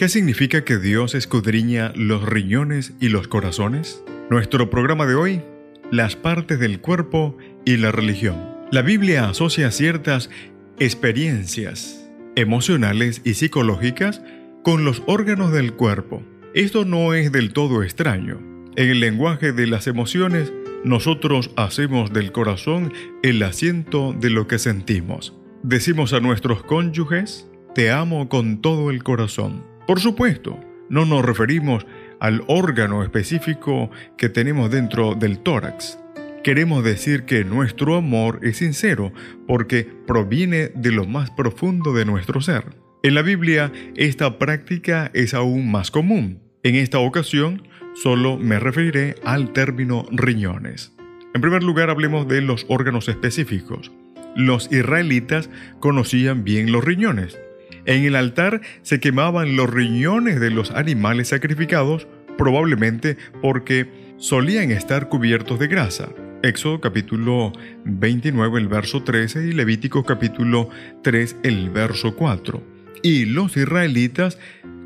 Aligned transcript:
¿Qué 0.00 0.08
significa 0.08 0.64
que 0.64 0.78
Dios 0.78 1.14
escudriña 1.14 1.92
los 1.94 2.22
riñones 2.22 2.94
y 3.00 3.10
los 3.10 3.28
corazones? 3.28 4.02
Nuestro 4.30 4.70
programa 4.70 5.04
de 5.04 5.14
hoy, 5.14 5.42
las 5.90 6.16
partes 6.16 6.58
del 6.58 6.80
cuerpo 6.80 7.36
y 7.66 7.76
la 7.76 7.92
religión. 7.92 8.38
La 8.72 8.80
Biblia 8.80 9.28
asocia 9.28 9.70
ciertas 9.70 10.30
experiencias 10.78 12.10
emocionales 12.34 13.20
y 13.26 13.34
psicológicas 13.34 14.22
con 14.64 14.86
los 14.86 15.02
órganos 15.04 15.52
del 15.52 15.74
cuerpo. 15.74 16.22
Esto 16.54 16.86
no 16.86 17.12
es 17.12 17.30
del 17.30 17.52
todo 17.52 17.82
extraño. 17.82 18.40
En 18.76 18.88
el 18.88 19.00
lenguaje 19.00 19.52
de 19.52 19.66
las 19.66 19.86
emociones, 19.86 20.50
nosotros 20.82 21.50
hacemos 21.56 22.10
del 22.10 22.32
corazón 22.32 22.90
el 23.22 23.42
asiento 23.42 24.14
de 24.18 24.30
lo 24.30 24.48
que 24.48 24.58
sentimos. 24.58 25.36
Decimos 25.62 26.14
a 26.14 26.20
nuestros 26.20 26.62
cónyuges, 26.62 27.50
te 27.74 27.90
amo 27.90 28.30
con 28.30 28.62
todo 28.62 28.88
el 28.88 29.02
corazón. 29.02 29.68
Por 29.90 29.98
supuesto, 29.98 30.56
no 30.88 31.04
nos 31.04 31.24
referimos 31.24 31.84
al 32.20 32.44
órgano 32.46 33.02
específico 33.02 33.90
que 34.16 34.28
tenemos 34.28 34.70
dentro 34.70 35.16
del 35.16 35.40
tórax. 35.40 35.98
Queremos 36.44 36.84
decir 36.84 37.24
que 37.24 37.44
nuestro 37.44 37.96
amor 37.96 38.38
es 38.44 38.58
sincero 38.58 39.12
porque 39.48 39.88
proviene 40.06 40.68
de 40.68 40.92
lo 40.92 41.06
más 41.06 41.32
profundo 41.32 41.92
de 41.92 42.04
nuestro 42.04 42.40
ser. 42.40 42.66
En 43.02 43.16
la 43.16 43.22
Biblia 43.22 43.72
esta 43.96 44.38
práctica 44.38 45.10
es 45.12 45.34
aún 45.34 45.72
más 45.72 45.90
común. 45.90 46.38
En 46.62 46.76
esta 46.76 47.00
ocasión 47.00 47.66
solo 48.00 48.38
me 48.38 48.60
referiré 48.60 49.16
al 49.24 49.52
término 49.52 50.06
riñones. 50.12 50.92
En 51.34 51.40
primer 51.40 51.64
lugar 51.64 51.90
hablemos 51.90 52.28
de 52.28 52.42
los 52.42 52.64
órganos 52.68 53.08
específicos. 53.08 53.90
Los 54.36 54.70
israelitas 54.70 55.50
conocían 55.80 56.44
bien 56.44 56.70
los 56.70 56.84
riñones. 56.84 57.40
En 57.86 58.04
el 58.04 58.16
altar 58.16 58.60
se 58.82 59.00
quemaban 59.00 59.56
los 59.56 59.70
riñones 59.70 60.40
de 60.40 60.50
los 60.50 60.70
animales 60.70 61.28
sacrificados, 61.28 62.06
probablemente 62.36 63.16
porque 63.40 63.88
solían 64.18 64.70
estar 64.70 65.08
cubiertos 65.08 65.58
de 65.58 65.68
grasa. 65.68 66.08
Éxodo 66.42 66.80
capítulo 66.80 67.52
29, 67.84 68.60
el 68.60 68.68
verso 68.68 69.02
13 69.02 69.48
y 69.48 69.52
Levítico 69.52 70.04
capítulo 70.04 70.68
3, 71.02 71.36
el 71.42 71.70
verso 71.70 72.16
4. 72.16 72.62
Y 73.02 73.26
los 73.26 73.56
israelitas 73.56 74.38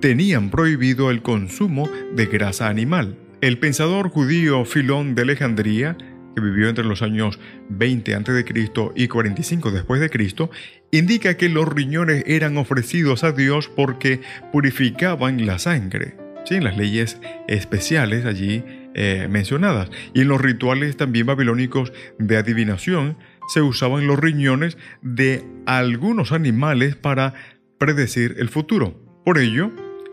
tenían 0.00 0.50
prohibido 0.50 1.10
el 1.10 1.22
consumo 1.22 1.88
de 2.14 2.26
grasa 2.26 2.68
animal. 2.68 3.16
El 3.40 3.58
pensador 3.58 4.10
judío 4.10 4.64
Filón 4.64 5.14
de 5.14 5.22
Alejandría 5.22 5.96
que 6.34 6.40
vivió 6.40 6.68
entre 6.68 6.84
los 6.84 7.02
años 7.02 7.38
20 7.68 8.14
a.C. 8.14 8.44
y 8.94 9.08
45 9.08 9.70
después 9.70 10.00
de 10.00 10.10
Cristo, 10.10 10.50
indica 10.90 11.36
que 11.36 11.48
los 11.48 11.68
riñones 11.68 12.24
eran 12.26 12.56
ofrecidos 12.56 13.24
a 13.24 13.32
Dios 13.32 13.70
porque 13.74 14.20
purificaban 14.52 15.46
la 15.46 15.58
sangre. 15.58 16.16
Sí, 16.44 16.58
las 16.58 16.76
leyes 16.76 17.18
especiales 17.48 18.24
allí 18.24 18.64
eh, 18.94 19.28
mencionadas. 19.30 19.90
Y 20.14 20.22
en 20.22 20.28
los 20.28 20.40
rituales 20.40 20.96
también 20.96 21.26
babilónicos 21.26 21.92
de 22.18 22.36
adivinación 22.36 23.18
se 23.52 23.62
usaban 23.62 24.06
los 24.06 24.18
riñones 24.18 24.78
de 25.02 25.44
algunos 25.66 26.32
animales 26.32 26.96
para 26.96 27.34
predecir 27.78 28.36
el 28.38 28.48
futuro. 28.48 29.00
Por 29.24 29.38
ello, 29.38 29.70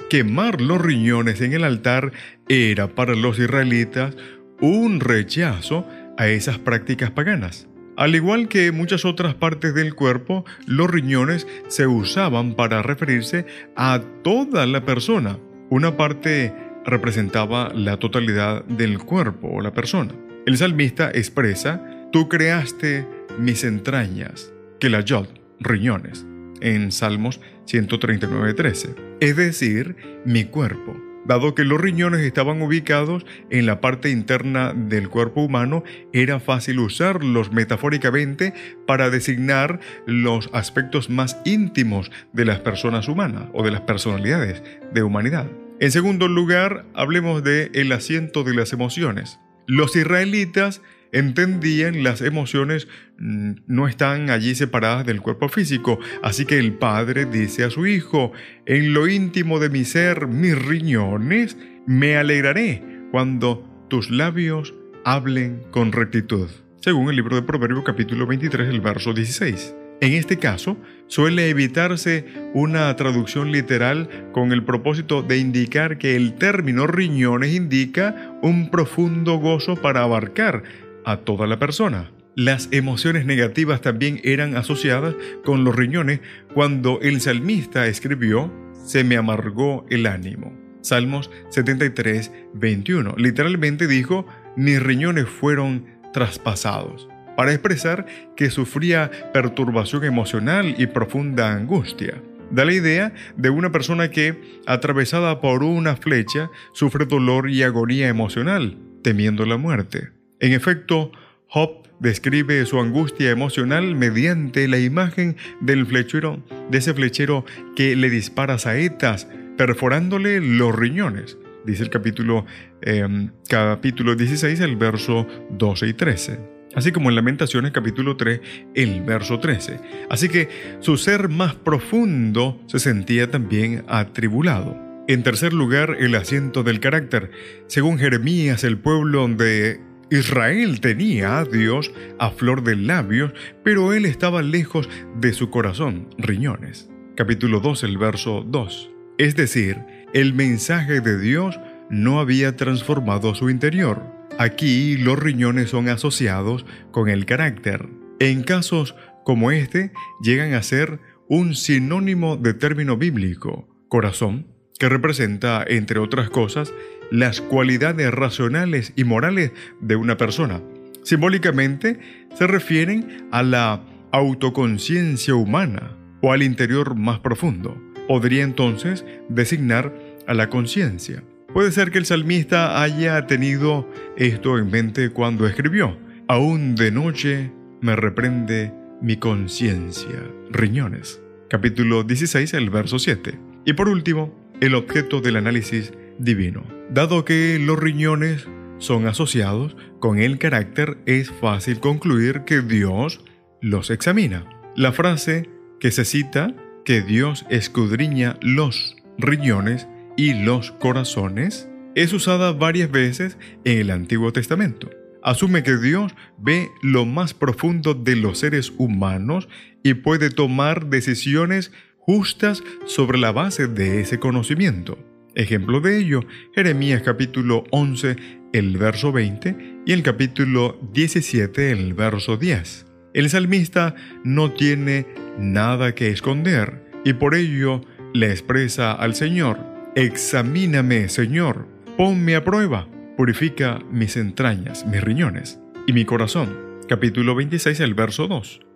quemar 0.09 0.61
los 0.61 0.79
riñones 0.81 1.41
en 1.41 1.53
el 1.53 1.63
altar 1.63 2.11
era 2.49 2.87
para 2.95 3.15
los 3.15 3.39
israelitas 3.39 4.15
un 4.59 4.99
rechazo 4.99 5.87
a 6.17 6.27
esas 6.27 6.57
prácticas 6.57 7.11
paganas. 7.11 7.67
Al 7.95 8.13
igual 8.15 8.47
que 8.47 8.71
muchas 8.71 9.05
otras 9.05 9.33
partes 9.33 9.73
del 9.73 9.95
cuerpo, 9.95 10.45
los 10.67 10.89
riñones 10.89 11.47
se 11.67 11.87
usaban 11.87 12.53
para 12.53 12.83
referirse 12.83 13.45
a 13.75 14.01
toda 14.23 14.67
la 14.67 14.85
persona. 14.85 15.39
Una 15.69 15.97
parte 15.97 16.53
representaba 16.85 17.71
la 17.73 17.97
totalidad 17.97 18.63
del 18.65 18.99
cuerpo 18.99 19.49
o 19.49 19.61
la 19.61 19.73
persona. 19.73 20.13
El 20.45 20.57
salmista 20.57 21.09
expresa, 21.11 21.81
tú 22.11 22.29
creaste 22.29 23.07
mis 23.39 23.63
entrañas, 23.63 24.53
que 24.79 24.89
la 24.89 25.01
yod, 25.01 25.27
riñones, 25.59 26.25
en 26.61 26.91
Salmos 26.91 27.41
139.13, 27.65 28.95
es 29.19 29.35
decir, 29.35 29.95
mi 30.23 30.45
cuerpo. 30.45 31.06
Dado 31.27 31.53
que 31.55 31.65
los 31.65 31.81
riñones 31.81 32.21
estaban 32.21 32.61
ubicados 32.61 33.25
en 33.49 33.65
la 33.65 33.81
parte 33.81 34.09
interna 34.09 34.73
del 34.73 35.09
cuerpo 35.09 35.41
humano, 35.41 35.83
era 36.13 36.39
fácil 36.39 36.79
usarlos 36.79 37.51
metafóricamente 37.51 38.53
para 38.85 39.09
designar 39.09 39.79
los 40.05 40.49
aspectos 40.53 41.09
más 41.09 41.37
íntimos 41.43 42.11
de 42.31 42.45
las 42.45 42.59
personas 42.59 43.09
humanas 43.09 43.49
o 43.53 43.63
de 43.63 43.71
las 43.71 43.81
personalidades 43.81 44.63
de 44.93 45.03
humanidad. 45.03 45.47
En 45.79 45.91
segundo 45.91 46.27
lugar, 46.27 46.85
hablemos 46.95 47.43
de 47.43 47.71
el 47.73 47.91
asiento 47.91 48.43
de 48.43 48.55
las 48.55 48.71
emociones. 48.71 49.39
Los 49.67 49.95
israelitas 49.97 50.81
entendían 51.11 52.03
las 52.03 52.21
emociones 52.21 52.87
mm, 53.17 53.51
no 53.67 53.87
están 53.87 54.29
allí 54.29 54.55
separadas 54.55 55.05
del 55.05 55.21
cuerpo 55.21 55.49
físico, 55.49 55.99
así 56.23 56.45
que 56.45 56.59
el 56.59 56.73
padre 56.73 57.25
dice 57.25 57.63
a 57.63 57.69
su 57.69 57.87
hijo, 57.87 58.31
en 58.65 58.93
lo 58.93 59.07
íntimo 59.07 59.59
de 59.59 59.69
mi 59.69 59.85
ser, 59.85 60.27
mis 60.27 60.57
riñones, 60.57 61.57
me 61.85 62.17
alegraré 62.17 62.83
cuando 63.11 63.85
tus 63.89 64.11
labios 64.11 64.73
hablen 65.05 65.63
con 65.71 65.91
rectitud, 65.91 66.49
según 66.81 67.09
el 67.09 67.15
libro 67.15 67.35
de 67.35 67.43
Proverbios 67.43 67.83
capítulo 67.85 68.27
23, 68.27 68.67
el 68.69 68.81
verso 68.81 69.13
16. 69.13 69.75
En 69.99 70.13
este 70.13 70.37
caso, 70.37 70.77
suele 71.07 71.49
evitarse 71.49 72.25
una 72.53 72.95
traducción 72.95 73.51
literal 73.51 74.29
con 74.31 74.51
el 74.51 74.63
propósito 74.63 75.23
de 75.23 75.39
indicar 75.39 75.97
que 75.97 76.15
el 76.15 76.35
término 76.35 76.85
riñones 76.85 77.55
indica 77.55 78.37
un 78.43 78.69
profundo 78.69 79.37
gozo 79.37 79.75
para 79.75 80.03
abarcar 80.03 80.61
a 81.07 81.21
toda 81.21 81.47
la 81.47 81.57
persona. 81.57 82.11
Las 82.35 82.67
emociones 82.71 83.25
negativas 83.25 83.79
también 83.81 84.19
eran 84.25 84.57
asociadas 84.57 85.15
con 85.43 85.63
los 85.63 85.73
riñones 85.73 86.19
cuando 86.53 86.99
el 87.01 87.21
salmista 87.21 87.87
escribió, 87.87 88.53
se 88.85 89.05
me 89.05 89.15
amargó 89.15 89.85
el 89.89 90.05
ánimo. 90.05 90.53
Salmos 90.81 91.31
73, 91.49 92.31
21. 92.53 93.15
Literalmente 93.17 93.87
dijo, 93.87 94.27
mis 94.57 94.83
riñones 94.83 95.27
fueron 95.27 95.85
traspasados, 96.11 97.07
para 97.37 97.53
expresar 97.53 98.05
que 98.35 98.49
sufría 98.49 99.09
perturbación 99.33 100.03
emocional 100.03 100.75
y 100.77 100.87
profunda 100.87 101.53
angustia. 101.53 102.21
Da 102.51 102.65
la 102.65 102.73
idea 102.73 103.13
de 103.37 103.49
una 103.49 103.71
persona 103.71 104.11
que, 104.11 104.59
atravesada 104.65 105.39
por 105.39 105.63
una 105.63 105.95
flecha, 105.95 106.51
sufre 106.73 107.05
dolor 107.05 107.49
y 107.49 107.63
agonía 107.63 108.09
emocional, 108.09 108.77
temiendo 109.03 109.45
la 109.45 109.57
muerte. 109.57 110.16
En 110.39 110.53
efecto, 110.53 111.11
Job 111.47 111.87
describe 111.99 112.65
su 112.65 112.79
angustia 112.79 113.31
emocional 113.31 113.95
mediante 113.95 114.67
la 114.67 114.77
imagen 114.77 115.35
del 115.61 115.85
flechero, 115.87 116.43
de 116.69 116.77
ese 116.77 116.93
flechero 116.93 117.43
que 117.75 117.95
le 117.95 118.09
dispara 118.09 118.59
saetas, 118.59 119.27
perforándole 119.57 120.39
los 120.39 120.75
riñones. 120.75 121.37
Dice 121.65 121.83
el 121.83 121.89
capítulo, 121.89 122.45
em, 122.81 123.31
capítulo 123.49 124.15
16, 124.15 124.59
el 124.59 124.75
verso 124.75 125.27
12 125.49 125.87
y 125.87 125.93
13. 125.93 126.39
Así 126.75 126.91
como 126.91 127.09
en 127.09 127.15
Lamentaciones 127.15 127.71
capítulo 127.71 128.15
3, 128.15 128.39
el 128.75 129.01
verso 129.01 129.39
13. 129.39 129.79
Así 130.11 130.29
que 130.29 130.49
su 130.79 130.97
ser 130.97 131.29
más 131.29 131.55
profundo 131.55 132.61
se 132.67 132.77
sentía 132.77 133.31
también 133.31 133.83
atribulado. 133.87 134.77
En 135.07 135.23
tercer 135.23 135.53
lugar, 135.53 135.95
el 135.99 136.13
asiento 136.13 136.63
del 136.63 136.79
carácter. 136.79 137.31
Según 137.67 137.97
Jeremías, 137.97 138.63
el 138.63 138.77
pueblo 138.77 139.27
de 139.27 139.79
Israel 140.09 140.79
tenía 140.79 141.39
a 141.39 141.43
Dios 141.43 141.91
a 142.17 142.29
flor 142.31 142.63
de 142.63 142.77
labios, 142.77 143.33
pero 143.63 143.91
él 143.91 144.05
estaba 144.05 144.41
lejos 144.41 144.89
de 145.19 145.33
su 145.33 145.49
corazón, 145.49 146.07
riñones. 146.17 146.89
Capítulo 147.15 147.59
2, 147.59 147.83
el 147.83 147.97
verso 147.97 148.45
2. 148.47 148.91
Es 149.17 149.35
decir, 149.35 149.77
el 150.13 150.33
mensaje 150.33 151.01
de 151.01 151.19
Dios 151.19 151.59
no 151.89 152.21
había 152.21 152.55
transformado 152.55 153.35
su 153.35 153.49
interior. 153.49 154.01
Aquí 154.39 154.95
los 154.95 155.19
riñones 155.19 155.71
son 155.71 155.89
asociados 155.89 156.65
con 156.91 157.09
el 157.09 157.25
carácter. 157.25 157.89
En 158.19 158.43
casos 158.43 158.95
como 159.25 159.51
este, 159.51 159.91
llegan 160.21 160.53
a 160.53 160.63
ser 160.63 161.01
un 161.27 161.53
sinónimo 161.53 162.37
de 162.37 162.53
término 162.53 162.95
bíblico, 162.95 163.67
corazón, 163.89 164.47
que 164.79 164.87
representa, 164.87 165.65
entre 165.67 165.99
otras 165.99 166.29
cosas, 166.29 166.71
las 167.11 167.41
cualidades 167.41 168.11
racionales 168.11 168.93
y 168.95 169.03
morales 169.03 169.51
de 169.81 169.95
una 169.95 170.17
persona. 170.17 170.61
Simbólicamente 171.03 171.99
se 172.35 172.47
refieren 172.47 173.27
a 173.31 173.43
la 173.43 173.83
autoconciencia 174.11 175.35
humana 175.35 175.95
o 176.21 176.33
al 176.33 176.43
interior 176.43 176.95
más 176.95 177.19
profundo. 177.19 177.81
Podría 178.07 178.43
entonces 178.43 179.05
designar 179.29 179.93
a 180.27 180.33
la 180.33 180.49
conciencia. 180.49 181.23
Puede 181.53 181.71
ser 181.71 181.91
que 181.91 181.97
el 181.97 182.05
salmista 182.05 182.81
haya 182.81 183.25
tenido 183.25 183.89
esto 184.17 184.57
en 184.57 184.69
mente 184.69 185.09
cuando 185.09 185.47
escribió, 185.47 185.97
aún 186.27 186.75
de 186.75 186.91
noche 186.91 187.51
me 187.81 187.95
reprende 187.95 188.73
mi 189.01 189.17
conciencia. 189.17 190.23
Riñones. 190.51 191.21
Capítulo 191.49 192.03
16, 192.03 192.53
el 192.53 192.69
verso 192.69 192.99
7. 192.99 193.39
Y 193.65 193.73
por 193.73 193.87
último, 193.87 194.37
el 194.59 194.75
objeto 194.75 195.21
del 195.21 195.37
análisis 195.37 195.93
divino. 196.19 196.76
Dado 196.89 197.25
que 197.25 197.59
los 197.59 197.77
riñones 197.77 198.47
son 198.77 199.07
asociados 199.07 199.75
con 199.99 200.19
el 200.19 200.37
carácter, 200.37 200.97
es 201.05 201.29
fácil 201.29 201.81
concluir 201.81 202.43
que 202.45 202.61
Dios 202.61 203.25
los 203.61 203.89
examina. 203.89 204.45
La 204.75 204.93
frase 204.93 205.49
que 205.81 205.91
se 205.91 206.05
cita, 206.05 206.55
que 206.85 207.01
Dios 207.01 207.45
escudriña 207.49 208.37
los 208.41 208.95
riñones 209.17 209.87
y 210.15 210.33
los 210.33 210.71
corazones, 210.71 211.69
es 211.93 212.13
usada 212.13 212.53
varias 212.53 212.89
veces 212.89 213.37
en 213.65 213.79
el 213.79 213.91
Antiguo 213.91 214.31
Testamento. 214.31 214.89
Asume 215.23 215.63
que 215.63 215.75
Dios 215.75 216.15
ve 216.37 216.69
lo 216.81 217.05
más 217.05 217.33
profundo 217.33 217.95
de 217.95 218.15
los 218.15 218.39
seres 218.39 218.71
humanos 218.77 219.49
y 219.83 219.95
puede 219.95 220.29
tomar 220.29 220.85
decisiones 220.85 221.73
justas 221.97 222.63
sobre 222.85 223.17
la 223.17 223.33
base 223.33 223.67
de 223.67 223.99
ese 223.99 224.19
conocimiento. 224.19 224.97
Ejemplo 225.37 225.81
de 225.81 225.99
ello, 225.99 226.21
Jeremías 226.55 227.03
capítulo 227.03 227.63
11, 227.69 228.15
el 228.53 228.75
verso 228.75 229.11
20 229.11 229.83
y 229.85 229.91
el 229.91 230.01
capítulo 230.01 230.79
17, 230.93 231.69
el 231.69 231.93
verso 231.93 232.37
10. 232.37 232.87
El 233.13 233.29
salmista 233.29 233.93
no 234.23 234.51
tiene 234.53 235.05
nada 235.37 235.93
que 235.93 236.09
esconder 236.09 236.89
y 237.05 237.13
por 237.13 237.35
ello 237.35 237.81
le 238.15 238.31
expresa 238.31 238.93
al 238.93 239.13
Señor, 239.13 239.59
Examíname, 239.93 241.07
Señor, 241.07 241.67
ponme 241.97 242.35
a 242.35 242.43
prueba, 242.43 242.87
purifica 243.15 243.77
mis 243.91 244.17
entrañas, 244.17 244.87
mis 244.87 245.03
riñones 245.03 245.59
y 245.85 245.93
mi 245.93 246.03
corazón. 246.03 246.57
Capítulo 246.89 247.35
26, 247.35 247.79
el 247.81 247.93
verso 247.93 248.27
2. 248.27 248.66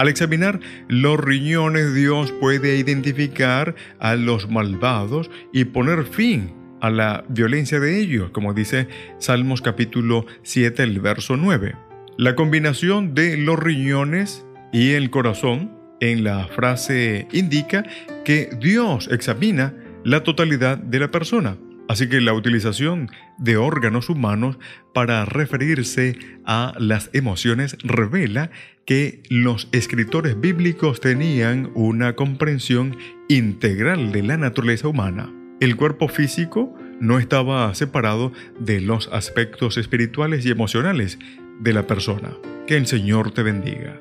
Al 0.00 0.08
examinar 0.08 0.60
los 0.88 1.20
riñones, 1.20 1.92
Dios 1.92 2.32
puede 2.32 2.78
identificar 2.78 3.74
a 3.98 4.14
los 4.14 4.48
malvados 4.48 5.30
y 5.52 5.66
poner 5.66 6.06
fin 6.06 6.54
a 6.80 6.88
la 6.88 7.22
violencia 7.28 7.78
de 7.80 8.00
ellos, 8.00 8.30
como 8.30 8.54
dice 8.54 8.88
Salmos 9.18 9.60
capítulo 9.60 10.24
7, 10.42 10.84
el 10.84 11.00
verso 11.00 11.36
9. 11.36 11.76
La 12.16 12.34
combinación 12.34 13.14
de 13.14 13.36
los 13.36 13.58
riñones 13.58 14.46
y 14.72 14.92
el 14.92 15.10
corazón 15.10 15.70
en 16.00 16.24
la 16.24 16.46
frase 16.46 17.28
indica 17.32 17.84
que 18.24 18.48
Dios 18.58 19.06
examina 19.12 19.74
la 20.02 20.22
totalidad 20.22 20.78
de 20.78 20.98
la 20.98 21.10
persona. 21.10 21.58
Así 21.90 22.08
que 22.08 22.20
la 22.20 22.34
utilización 22.34 23.10
de 23.36 23.56
órganos 23.56 24.10
humanos 24.10 24.60
para 24.94 25.24
referirse 25.24 26.16
a 26.44 26.72
las 26.78 27.10
emociones 27.14 27.76
revela 27.82 28.52
que 28.84 29.24
los 29.28 29.68
escritores 29.72 30.40
bíblicos 30.40 31.00
tenían 31.00 31.72
una 31.74 32.14
comprensión 32.14 32.96
integral 33.28 34.12
de 34.12 34.22
la 34.22 34.36
naturaleza 34.36 34.86
humana. 34.86 35.34
El 35.58 35.74
cuerpo 35.74 36.06
físico 36.06 36.72
no 37.00 37.18
estaba 37.18 37.74
separado 37.74 38.32
de 38.60 38.80
los 38.80 39.08
aspectos 39.08 39.76
espirituales 39.76 40.46
y 40.46 40.52
emocionales 40.52 41.18
de 41.58 41.72
la 41.72 41.88
persona. 41.88 42.30
Que 42.68 42.76
el 42.76 42.86
Señor 42.86 43.32
te 43.32 43.42
bendiga. 43.42 44.00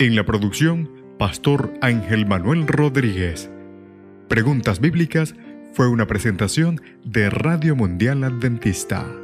En 0.00 0.16
la 0.16 0.26
producción, 0.26 0.90
Pastor 1.16 1.72
Ángel 1.80 2.26
Manuel 2.26 2.66
Rodríguez. 2.66 3.48
Preguntas 4.26 4.80
Bíblicas 4.80 5.36
fue 5.74 5.88
una 5.88 6.06
presentación 6.06 6.80
de 7.04 7.28
Radio 7.30 7.74
Mundial 7.74 8.22
Adventista. 8.22 9.23